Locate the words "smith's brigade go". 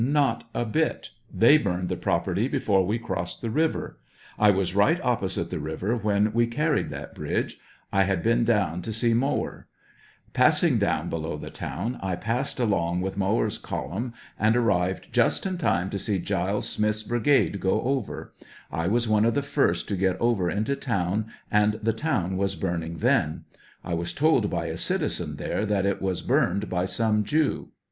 16.67-17.83